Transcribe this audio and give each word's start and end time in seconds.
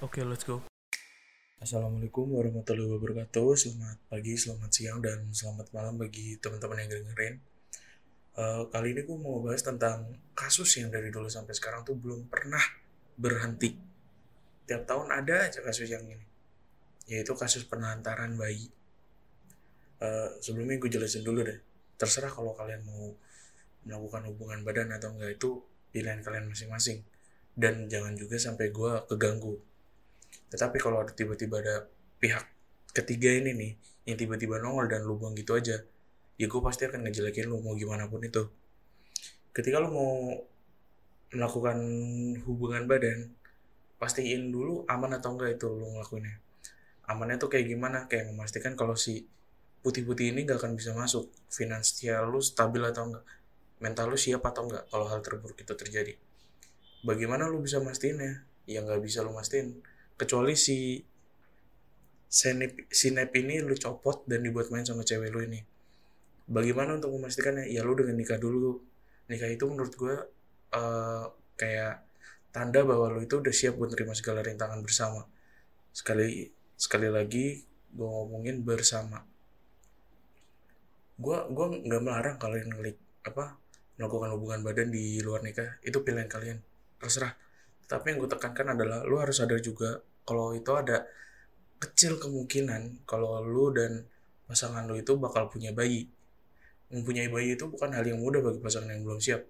Oke, 0.00 0.24
let's 0.24 0.48
go. 0.48 0.64
Assalamualaikum 1.60 2.24
warahmatullahi 2.32 2.88
wabarakatuh. 2.88 3.52
Selamat 3.52 4.00
pagi, 4.08 4.32
selamat 4.32 4.72
siang, 4.72 4.96
dan 5.04 5.28
selamat 5.28 5.76
malam 5.76 6.00
bagi 6.00 6.40
teman-teman 6.40 6.80
yang 6.80 6.88
dengerin. 6.88 7.36
Uh, 8.32 8.64
kali 8.72 8.96
ini 8.96 9.04
gue 9.04 9.18
mau 9.20 9.44
bahas 9.44 9.60
tentang 9.60 10.08
kasus 10.32 10.80
yang 10.80 10.88
dari 10.88 11.12
dulu 11.12 11.28
sampai 11.28 11.52
sekarang 11.52 11.84
tuh 11.84 12.00
belum 12.00 12.32
pernah 12.32 12.64
berhenti. 13.12 13.76
Tiap 14.64 14.88
tahun 14.88 15.12
ada 15.12 15.52
aja 15.52 15.60
kasus 15.60 15.92
yang 15.92 16.08
ini, 16.08 16.24
yaitu 17.04 17.36
kasus 17.36 17.68
penelantaran 17.68 18.40
bayi. 18.40 18.72
Uh, 20.00 20.32
sebelumnya 20.40 20.80
gue 20.80 20.96
jelasin 20.96 21.28
dulu 21.28 21.44
deh. 21.44 21.60
Terserah 22.00 22.32
kalau 22.32 22.56
kalian 22.56 22.88
mau 22.88 23.12
melakukan 23.84 24.32
hubungan 24.32 24.64
badan 24.64 24.96
atau 24.96 25.12
enggak 25.12 25.36
itu 25.36 25.60
pilihan 25.92 26.24
kalian 26.24 26.48
masing-masing. 26.48 27.04
Dan 27.52 27.84
jangan 27.92 28.16
juga 28.16 28.40
sampai 28.40 28.72
gue 28.72 28.92
keganggu 29.04 29.60
tetapi 30.50 30.82
kalau 30.82 31.02
ada 31.02 31.12
tiba-tiba 31.14 31.62
ada 31.62 31.86
pihak 32.18 32.44
ketiga 32.90 33.30
ini 33.30 33.54
nih 33.54 33.72
yang 34.10 34.18
tiba-tiba 34.18 34.58
nongol 34.58 34.90
dan 34.90 35.06
lu 35.06 35.14
buang 35.14 35.38
gitu 35.38 35.54
aja 35.54 35.78
ya 36.40 36.46
gue 36.48 36.60
pasti 36.64 36.88
akan 36.88 37.04
ngejelekin 37.04 37.52
lu 37.52 37.60
mau 37.60 37.76
gimana 37.76 38.08
pun 38.08 38.24
itu. 38.24 38.48
Ketika 39.52 39.76
lu 39.76 39.92
mau 39.92 40.12
melakukan 41.36 41.78
hubungan 42.48 42.88
badan 42.88 43.36
pastiin 44.00 44.48
dulu 44.48 44.88
aman 44.88 45.20
atau 45.20 45.36
enggak 45.36 45.60
itu 45.60 45.68
lu 45.68 45.84
ngelakuinnya. 45.92 46.40
Amannya 47.04 47.36
tuh 47.36 47.52
kayak 47.52 47.68
gimana? 47.68 48.08
Kayak 48.08 48.32
memastikan 48.32 48.72
kalau 48.72 48.96
si 48.96 49.28
putih-putih 49.84 50.32
ini 50.32 50.48
gak 50.48 50.64
akan 50.64 50.80
bisa 50.80 50.96
masuk. 50.96 51.28
Finansial 51.52 52.32
lu 52.32 52.40
stabil 52.40 52.80
atau 52.88 53.12
enggak? 53.12 53.24
Mental 53.84 54.08
lu 54.08 54.16
siap 54.16 54.40
atau 54.40 54.64
enggak 54.64 54.88
kalau 54.88 55.12
hal 55.12 55.20
terburuk 55.20 55.60
itu 55.60 55.76
terjadi? 55.76 56.16
Bagaimana 57.04 57.52
lu 57.52 57.60
bisa 57.60 57.84
mastiinnya 57.84 58.48
ya 58.64 58.80
nggak 58.80 59.02
bisa 59.04 59.20
lu 59.20 59.36
mastiin 59.36 59.76
kecuali 60.20 60.52
si 60.52 61.00
sinep 62.28 62.92
sinep 62.92 63.32
ini 63.32 63.64
lu 63.64 63.72
copot 63.74 64.28
dan 64.28 64.44
dibuat 64.44 64.68
main 64.68 64.84
sama 64.84 65.00
cewek 65.00 65.32
lu 65.32 65.40
ini. 65.48 65.64
Bagaimana 66.44 67.00
untuk 67.00 67.16
memastikannya? 67.16 67.72
Ya 67.72 67.80
lu 67.80 67.96
dengan 67.96 68.20
nikah 68.20 68.36
dulu. 68.36 68.84
Nikah 69.32 69.48
itu 69.48 69.64
menurut 69.64 69.94
gue 69.96 70.14
uh, 70.76 71.24
kayak 71.56 72.04
tanda 72.52 72.84
bahwa 72.84 73.10
lu 73.16 73.24
itu 73.24 73.40
udah 73.40 73.54
siap 73.54 73.80
buat 73.80 73.90
terima 73.90 74.12
segala 74.12 74.44
rintangan 74.44 74.84
bersama. 74.84 75.24
Sekali 75.90 76.52
sekali 76.76 77.08
lagi 77.08 77.64
gue 77.90 78.08
ngomongin 78.08 78.60
bersama. 78.60 79.24
Gue 81.16 81.36
gua 81.50 81.66
nggak 81.72 82.02
melarang 82.02 82.36
kalian 82.36 82.68
ngelik 82.76 82.98
apa 83.26 83.58
melakukan 83.98 84.32
hubungan 84.36 84.60
badan 84.62 84.88
di 84.92 85.18
luar 85.22 85.42
nikah. 85.42 85.78
Itu 85.82 86.02
pilihan 86.06 86.30
kalian. 86.30 86.58
Terserah. 86.98 87.34
Tapi 87.90 88.14
yang 88.14 88.22
gue 88.22 88.30
tekankan 88.30 88.74
adalah 88.74 89.02
lu 89.02 89.18
harus 89.18 89.38
sadar 89.38 89.58
juga 89.58 89.98
kalau 90.30 90.54
itu 90.54 90.70
ada 90.70 91.10
kecil 91.82 92.22
kemungkinan 92.22 93.02
kalau 93.02 93.42
lu 93.42 93.74
dan 93.74 94.06
pasangan 94.46 94.86
lu 94.86 94.94
itu 94.94 95.18
bakal 95.18 95.50
punya 95.50 95.74
bayi. 95.74 96.06
Mempunyai 96.94 97.26
bayi 97.26 97.58
itu 97.58 97.66
bukan 97.66 97.90
hal 97.90 98.06
yang 98.06 98.22
mudah 98.22 98.38
bagi 98.38 98.62
pasangan 98.62 98.94
yang 98.94 99.02
belum 99.02 99.18
siap. 99.18 99.42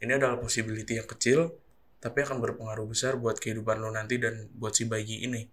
Ini 0.00 0.16
adalah 0.16 0.40
possibility 0.40 0.96
yang 0.96 1.04
kecil, 1.04 1.52
tapi 2.00 2.24
akan 2.24 2.40
berpengaruh 2.40 2.88
besar 2.88 3.20
buat 3.20 3.36
kehidupan 3.36 3.76
lo 3.76 3.92
nanti 3.92 4.16
dan 4.16 4.48
buat 4.56 4.72
si 4.72 4.88
bayi 4.88 5.28
ini. 5.28 5.44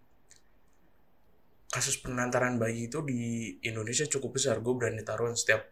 Kasus 1.69 1.99
penantaran 1.99 2.55
bayi 2.55 2.87
itu 2.87 3.03
di 3.03 3.51
Indonesia 3.67 4.07
cukup 4.07 4.39
besar. 4.39 4.63
Gue 4.63 4.79
berani 4.79 5.03
taruhan 5.03 5.35
setiap 5.35 5.67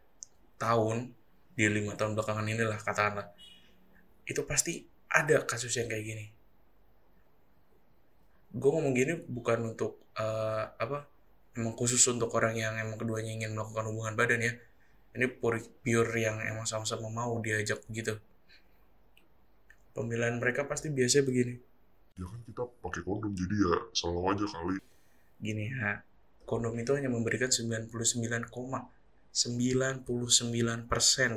tahun, 0.60 1.16
di 1.56 1.64
lima 1.72 1.96
tahun 1.96 2.12
belakangan 2.12 2.44
inilah 2.44 2.80
katakanlah. 2.80 3.32
Itu 4.28 4.44
pasti 4.44 4.84
ada 5.10 5.48
kasus 5.48 5.74
yang 5.80 5.88
kayak 5.88 6.06
gini 6.06 6.37
gue 8.54 8.70
ngomong 8.72 8.94
gini 8.96 9.14
bukan 9.28 9.76
untuk 9.76 10.08
uh, 10.16 10.72
apa 10.80 11.08
emang 11.58 11.74
khusus 11.74 12.00
untuk 12.08 12.32
orang 12.38 12.56
yang 12.56 12.78
emang 12.78 12.96
keduanya 12.96 13.34
ingin 13.34 13.58
melakukan 13.58 13.90
hubungan 13.90 14.14
badan 14.14 14.42
ya. 14.46 14.54
Ini 15.18 15.26
pure, 15.42 15.58
pure 15.82 16.14
yang 16.22 16.38
emang 16.46 16.70
sama-sama 16.70 17.10
mau 17.10 17.34
diajak 17.42 17.82
gitu. 17.90 18.22
Pemilihan 19.98 20.38
mereka 20.38 20.70
pasti 20.70 20.94
biasanya 20.94 21.26
begini. 21.26 21.58
Ya 22.22 22.26
kan 22.30 22.40
kita 22.46 22.64
pakai 22.86 23.02
kondom 23.02 23.34
jadi 23.34 23.56
ya 23.58 23.76
selalu 23.98 24.22
aja 24.30 24.46
kali. 24.46 24.78
Gini 25.42 25.74
ya 25.74 26.06
kondom 26.46 26.78
itu 26.78 26.94
hanya 26.94 27.10
memberikan 27.10 27.50
99,99 27.50 28.46
persen 30.86 31.32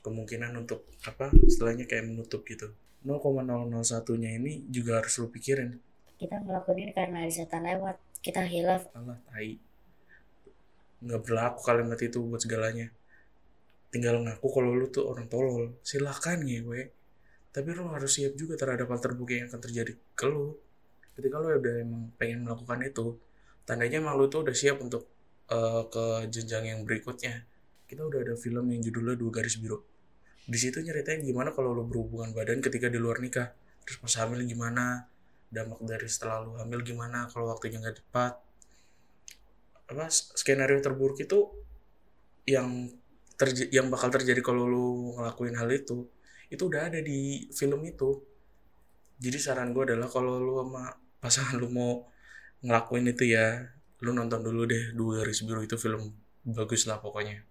kemungkinan 0.00 0.56
untuk 0.56 0.88
apa 1.04 1.28
istilahnya 1.44 1.84
kayak 1.84 2.08
menutup 2.08 2.40
gitu. 2.48 2.72
0,001 3.04 4.20
nya 4.20 4.30
ini 4.36 4.64
juga 4.68 5.00
harus 5.00 5.16
lu 5.20 5.32
pikirin 5.32 5.80
kita 6.20 6.36
melakukan 6.44 6.76
ini 6.76 6.92
karena 6.92 7.24
ada 7.24 7.32
setan 7.32 7.64
lewat. 7.64 7.96
Kita 8.20 8.44
hilaf. 8.44 8.92
Allah 8.92 9.16
tai. 9.32 9.56
Nggak 11.00 11.20
berlaku 11.24 11.60
kalimat 11.64 11.96
itu 11.96 12.20
buat 12.20 12.44
segalanya. 12.44 12.92
Tinggal 13.88 14.20
ngaku 14.20 14.46
kalau 14.52 14.76
lu 14.76 14.92
tuh 14.92 15.08
orang 15.08 15.32
tolol. 15.32 15.72
Silahkan 15.80 16.36
gue 16.44 16.92
tapi 17.50 17.74
lu 17.74 17.90
harus 17.90 18.14
siap 18.14 18.38
juga 18.38 18.54
terhadap 18.54 18.86
hal 18.86 19.00
terbuka 19.02 19.34
yang 19.34 19.50
akan 19.50 19.58
terjadi 19.58 19.92
ke 20.14 20.26
lu. 20.30 20.54
Ketika 21.18 21.42
lu 21.42 21.50
udah 21.50 21.74
emang 21.82 22.14
pengen 22.14 22.46
melakukan 22.46 22.78
itu 22.86 23.18
tandanya 23.66 23.98
emang 23.98 24.14
lu 24.14 24.30
tuh 24.30 24.46
udah 24.46 24.54
siap 24.54 24.78
untuk 24.78 25.10
uh, 25.50 25.82
ke 25.90 26.30
jenjang 26.30 26.70
yang 26.70 26.80
berikutnya. 26.86 27.42
Kita 27.90 28.06
udah 28.06 28.22
ada 28.22 28.34
film 28.38 28.70
yang 28.70 28.86
judulnya 28.86 29.18
dua 29.18 29.34
garis 29.34 29.58
biru. 29.58 29.82
Di 30.46 30.58
situ 30.58 30.78
nyeritain 30.78 31.26
gimana 31.26 31.50
kalau 31.50 31.74
lu 31.74 31.82
berhubungan 31.90 32.30
badan 32.30 32.62
ketika 32.62 32.86
di 32.86 33.02
luar 33.02 33.18
nikah. 33.18 33.50
Terus 33.82 33.98
pas 33.98 34.14
hamil 34.22 34.46
gimana 34.46 35.09
dampak 35.50 35.82
dari 35.82 36.06
setelah 36.06 36.46
lu 36.46 36.54
hamil 36.56 36.80
gimana 36.86 37.26
kalau 37.28 37.50
waktunya 37.50 37.82
nggak 37.82 37.98
tepat. 38.00 38.38
Apa 39.90 40.06
skenario 40.10 40.78
terburuk 40.78 41.18
itu 41.18 41.50
yang 42.46 42.86
terj 43.34 43.68
yang 43.74 43.90
bakal 43.90 44.08
terjadi 44.14 44.38
kalau 44.40 44.64
lu 44.70 44.86
ngelakuin 45.18 45.58
hal 45.58 45.68
itu 45.74 46.06
itu 46.50 46.62
udah 46.66 46.90
ada 46.90 47.02
di 47.02 47.50
film 47.50 47.82
itu. 47.82 48.22
Jadi 49.20 49.36
saran 49.36 49.74
gue 49.76 49.84
adalah 49.84 50.08
kalau 50.08 50.38
lu 50.40 50.62
sama 50.62 50.94
pasangan 51.20 51.58
lu 51.58 51.68
mau 51.68 52.06
ngelakuin 52.64 53.10
itu 53.10 53.34
ya 53.34 53.70
lu 54.00 54.16
nonton 54.16 54.40
dulu 54.40 54.64
deh 54.64 54.96
dua 54.96 55.20
garis 55.20 55.44
biru 55.44 55.60
itu 55.60 55.76
film 55.76 56.14
bagus 56.46 56.86
lah 56.88 57.02
pokoknya. 57.02 57.42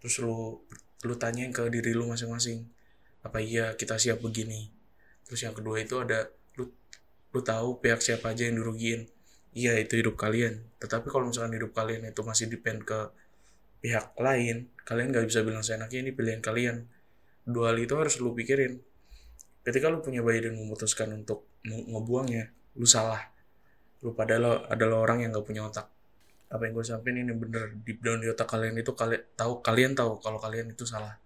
Terus 0.00 0.24
lu 0.24 0.60
lu 1.04 1.14
tanyain 1.20 1.52
ke 1.52 1.68
diri 1.68 1.92
lu 1.92 2.08
masing-masing 2.08 2.66
apa 3.22 3.38
iya 3.42 3.74
kita 3.74 3.98
siap 3.98 4.22
begini? 4.22 4.70
Terus 5.26 5.42
yang 5.42 5.54
kedua 5.54 5.82
itu 5.82 5.98
ada 5.98 6.30
lu 7.36 7.40
tahu 7.44 7.84
pihak 7.84 8.00
siapa 8.00 8.32
aja 8.32 8.48
yang 8.48 8.56
dirugiin 8.56 9.04
iya 9.52 9.76
itu 9.76 10.00
hidup 10.00 10.16
kalian 10.16 10.64
tetapi 10.80 11.12
kalau 11.12 11.28
misalkan 11.28 11.56
hidup 11.56 11.76
kalian 11.76 12.08
itu 12.08 12.20
masih 12.24 12.48
depend 12.48 12.84
ke 12.84 13.12
pihak 13.84 14.16
lain 14.16 14.72
kalian 14.88 15.12
nggak 15.12 15.28
bisa 15.28 15.44
bilang 15.44 15.60
seenaknya 15.60 16.00
ini 16.00 16.10
pilihan 16.16 16.40
kalian 16.40 16.88
dua 17.44 17.72
hal 17.72 17.78
itu 17.78 17.92
harus 17.96 18.16
lu 18.18 18.32
pikirin 18.32 18.80
ketika 19.64 19.92
lu 19.92 20.00
punya 20.00 20.24
bayi 20.24 20.40
dan 20.44 20.56
memutuskan 20.56 21.12
untuk 21.12 21.44
ngebuangnya 21.66 22.52
lu 22.78 22.88
salah 22.88 23.20
lu 24.00 24.16
padahal 24.16 24.64
adalah 24.72 25.04
orang 25.04 25.24
yang 25.24 25.30
nggak 25.32 25.46
punya 25.46 25.64
otak 25.68 25.88
apa 26.46 26.62
yang 26.62 26.78
gue 26.78 26.86
sampaikan 26.86 27.26
ini 27.26 27.34
bener 27.34 27.74
deep 27.82 27.98
down 28.00 28.22
di 28.22 28.30
otak 28.30 28.46
kalian 28.46 28.78
itu 28.78 28.94
kalian 28.94 29.22
tahu 29.34 29.60
kalian 29.66 29.92
tahu 29.98 30.22
kalau 30.22 30.38
kalian 30.38 30.70
itu 30.70 30.86
salah 30.86 31.18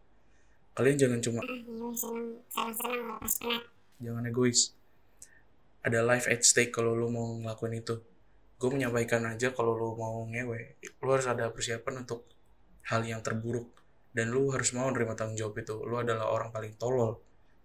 kalian 0.73 0.97
jangan 0.97 1.21
cuma 1.21 1.45
jangan 4.01 4.23
egois 4.25 4.73
ada 5.81 6.05
life 6.05 6.29
at 6.29 6.45
stake 6.45 6.73
kalau 6.77 6.93
lu 6.93 7.09
mau 7.09 7.41
ngelakuin 7.41 7.81
itu. 7.81 7.97
Gue 8.61 8.71
menyampaikan 8.77 9.25
aja 9.25 9.57
kalau 9.57 9.73
lu 9.73 9.97
mau 9.97 10.21
ngewe 10.29 10.77
lu 11.01 11.09
harus 11.09 11.25
ada 11.25 11.49
persiapan 11.49 12.05
untuk 12.05 12.29
hal 12.93 13.01
yang 13.05 13.25
terburuk. 13.25 13.73
Dan 14.11 14.35
lu 14.35 14.51
harus 14.51 14.75
mau 14.75 14.91
nerima 14.91 15.15
tanggung 15.15 15.39
jawab 15.39 15.63
itu. 15.63 15.81
Lu 15.87 15.97
adalah 15.97 16.29
orang 16.29 16.51
paling 16.53 16.77
tolol 16.77 17.17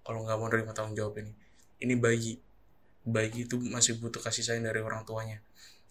kalau 0.05 0.21
nggak 0.23 0.37
mau 0.37 0.47
nerima 0.47 0.71
tanggung 0.71 0.95
jawab 0.95 1.19
ini. 1.19 1.33
Ini 1.81 1.95
bayi. 1.99 2.39
Bayi 3.03 3.49
itu 3.49 3.57
masih 3.59 3.99
butuh 3.99 4.21
kasih 4.21 4.45
sayang 4.45 4.63
dari 4.63 4.79
orang 4.79 5.03
tuanya. 5.03 5.41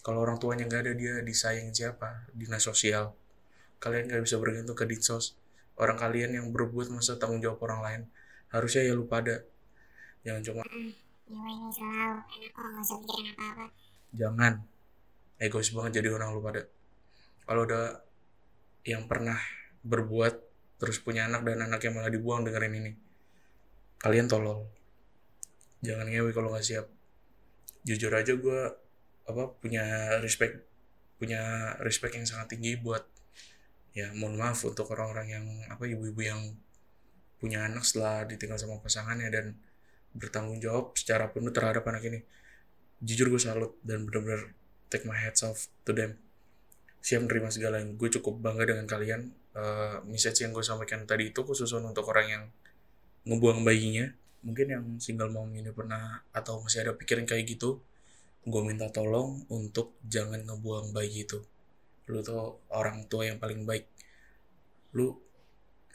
Kalau 0.00 0.23
orang 0.23 0.38
tuanya 0.38 0.65
nggak 0.65 0.81
ada 0.88 0.93
dia 0.94 1.20
disayang 1.20 1.75
siapa? 1.75 2.31
Dinas 2.32 2.65
sosial. 2.65 3.12
Kalian 3.82 4.09
nggak 4.09 4.23
bisa 4.25 4.41
bergantung 4.41 4.79
ke 4.79 4.88
dinsos. 4.88 5.37
Orang 5.75 5.99
kalian 5.99 6.38
yang 6.38 6.47
berbuat 6.55 6.88
masa 6.94 7.19
tanggung 7.19 7.43
jawab 7.43 7.61
orang 7.67 7.81
lain. 7.82 8.03
Harusnya 8.55 8.87
ya 8.87 8.94
lu 8.94 9.11
pada. 9.11 9.43
Jangan 10.23 10.41
cuma 10.41 10.62
ini 11.29 11.73
selalu 11.73 12.21
enak 12.21 12.50
kok 12.53 12.65
nggak 12.65 12.85
usah 12.85 12.99
pikirin 13.00 13.26
apa-apa. 13.37 13.67
Jangan. 14.15 14.55
Egois 15.41 15.71
banget 15.75 16.00
jadi 16.00 16.09
orang 16.15 16.29
lu 16.37 16.41
pada. 16.44 16.62
Kalau 17.44 17.62
udah 17.67 17.85
yang 18.85 19.09
pernah 19.09 19.37
berbuat 19.85 20.35
terus 20.81 21.00
punya 21.00 21.29
anak 21.29 21.44
dan 21.49 21.65
anaknya 21.65 21.91
malah 21.93 22.12
dibuang 22.12 22.44
dengerin 22.44 22.75
ini. 22.81 22.93
Kalian 24.00 24.29
tolol. 24.29 24.69
Jangan 25.81 26.09
ngewe 26.09 26.31
kalau 26.32 26.53
nggak 26.53 26.65
siap. 26.65 26.87
Jujur 27.85 28.12
aja 28.12 28.32
gue 28.32 28.61
apa 29.25 29.43
punya 29.56 30.17
respect 30.20 30.69
punya 31.17 31.73
respect 31.81 32.12
yang 32.12 32.29
sangat 32.29 32.56
tinggi 32.56 32.77
buat 32.77 33.00
ya 33.97 34.12
mohon 34.12 34.37
maaf 34.37 34.61
untuk 34.67 34.91
orang-orang 34.93 35.29
yang 35.32 35.47
apa 35.70 35.88
ibu-ibu 35.88 36.20
yang 36.20 36.41
punya 37.41 37.65
anak 37.65 37.87
setelah 37.87 38.27
ditinggal 38.29 38.61
sama 38.61 38.82
pasangannya 38.82 39.29
dan 39.32 39.56
bertanggung 40.14 40.62
jawab 40.62 40.94
secara 40.94 41.28
penuh 41.31 41.50
terhadap 41.50 41.84
anak 41.90 42.02
ini. 42.06 42.20
Jujur 43.02 43.28
gue 43.28 43.43
salut 43.43 43.76
dan 43.82 44.06
bener-bener 44.06 44.55
take 44.88 45.05
my 45.05 45.19
hats 45.19 45.43
off 45.43 45.69
to 45.82 45.93
them. 45.93 46.16
Siap 47.05 47.26
menerima 47.26 47.52
segalanya 47.52 47.93
gue 47.93 48.08
cukup 48.08 48.40
bangga 48.40 48.75
dengan 48.75 48.87
kalian. 48.88 49.34
Uh, 49.55 50.02
message 50.08 50.43
yang 50.43 50.50
gue 50.50 50.64
sampaikan 50.66 51.06
tadi 51.06 51.31
itu 51.31 51.46
khusus 51.46 51.70
untuk 51.76 52.08
orang 52.11 52.26
yang 52.26 52.44
ngebuang 53.28 53.66
bayinya. 53.66 54.08
Mungkin 54.44 54.66
yang 54.70 54.84
single 55.02 55.28
mom 55.28 55.52
ini 55.52 55.69
pernah 55.75 56.22
atau 56.32 56.62
masih 56.64 56.84
ada 56.87 56.93
pikiran 56.96 57.28
kayak 57.28 57.44
gitu 57.58 57.81
gue 58.44 58.60
minta 58.60 58.93
tolong 58.93 59.40
untuk 59.49 59.96
jangan 60.05 60.44
ngebuang 60.44 60.93
bayi 60.93 61.25
itu. 61.25 61.40
Lu 62.12 62.20
tuh 62.20 62.60
orang 62.69 63.08
tua 63.08 63.25
yang 63.25 63.40
paling 63.40 63.64
baik. 63.64 63.88
Lu 64.93 65.17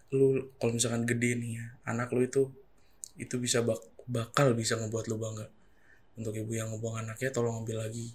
lu 0.10 0.50
kalau 0.58 0.74
misalkan 0.74 1.06
gede 1.06 1.38
nih 1.38 1.62
ya 1.62 1.66
anak 1.86 2.10
lu 2.10 2.26
itu 2.26 2.50
itu 3.16 3.40
bisa 3.42 3.64
bak 3.66 3.80
bakal 4.10 4.58
bisa 4.58 4.78
ngebuat 4.78 5.06
lu 5.10 5.18
bangga. 5.22 5.48
Untuk 6.20 6.36
ibu 6.36 6.52
yang 6.52 6.74
ngebuang 6.74 7.06
anaknya 7.06 7.30
tolong 7.32 7.64
ambil 7.64 7.86
lagi. 7.86 8.12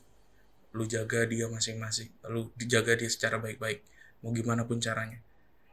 Lu 0.75 0.85
jaga 0.85 1.25
dia 1.25 1.47
masing-masing. 1.47 2.11
Lu 2.29 2.51
dijaga 2.59 2.99
dia 2.99 3.09
secara 3.09 3.39
baik-baik. 3.39 3.81
Mau 4.21 4.35
gimana 4.35 4.67
pun 4.67 4.83
caranya. 4.83 5.23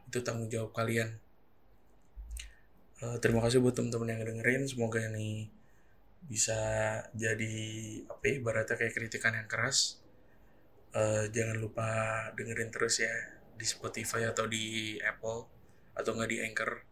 Itu 0.06 0.22
tanggung 0.22 0.48
jawab 0.48 0.72
kalian. 0.72 1.18
Uh, 3.02 3.18
terima 3.18 3.42
kasih 3.42 3.58
buat 3.58 3.74
teman-teman 3.74 4.14
yang 4.14 4.22
dengerin 4.22 4.62
semoga 4.70 5.02
ini 5.02 5.50
bisa 6.22 6.54
jadi 7.18 7.54
apa 8.06 8.22
ya, 8.30 8.32
ibaratnya 8.38 8.78
kayak 8.78 8.94
kritikan 8.94 9.34
yang 9.34 9.50
keras. 9.50 9.98
Uh, 10.94 11.26
jangan 11.34 11.58
lupa 11.58 11.88
dengerin 12.38 12.70
terus 12.70 13.02
ya 13.02 13.10
di 13.58 13.66
Spotify 13.66 14.30
atau 14.30 14.46
di 14.46 14.96
Apple 15.02 15.40
atau 15.98 16.10
nggak 16.14 16.30
di 16.30 16.38
Anchor 16.46 16.91